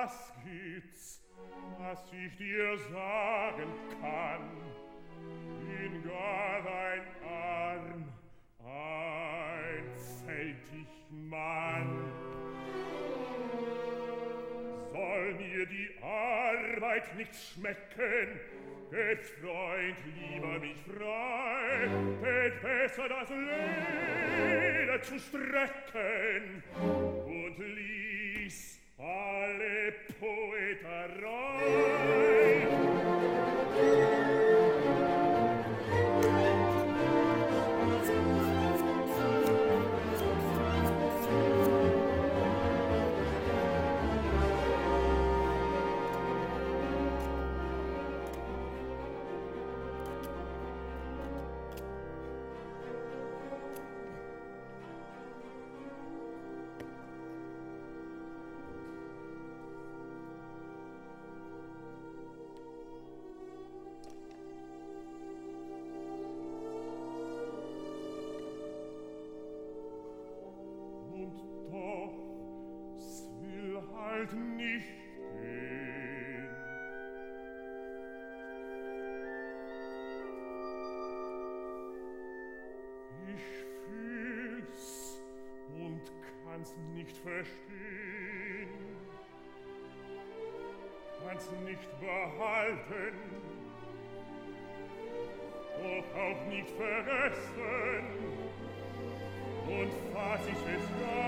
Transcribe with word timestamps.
was 0.00 0.32
gibt's, 0.44 1.20
was 1.78 1.98
ich 2.12 2.36
dir 2.36 2.78
sagen 2.90 3.72
kann? 4.00 4.39
mir 15.60 15.66
die 15.66 15.90
Arbeit 16.02 17.16
nicht 17.16 17.34
schmecken, 17.34 18.40
tät 18.90 19.20
Freund 19.20 19.96
lieber 20.16 20.58
mich 20.58 20.76
frei, 20.86 21.88
tät 22.22 22.62
besser 22.62 23.08
das 23.08 23.28
Leder 23.28 25.02
zu 25.02 25.18
strecken. 25.18 26.62
Und 27.26 27.58
ließ 27.58 28.80
alle 28.96 29.92
Poeterei 30.18 31.89
bald 74.20 74.32
nicht 74.56 74.86
gehen. 75.40 76.48
Ich 83.34 83.46
fühl's 83.86 85.22
und 85.78 86.02
kann's 86.44 86.74
nicht 86.94 87.16
verstehen, 87.16 88.68
kann's 91.24 91.48
nicht 91.64 92.00
behalten, 92.00 93.16
doch 95.78 96.08
auch 96.20 96.42
nicht 96.48 96.70
vergessen, 96.70 98.04
und 99.66 99.92
fass 100.12 100.46
ich 100.46 100.62
es 100.74 100.86
gar 101.00 101.19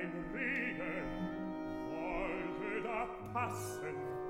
ein 0.00 0.12
Regen 0.32 1.28
wollte 1.90 2.82
da 2.82 3.06
passen. 3.32 4.29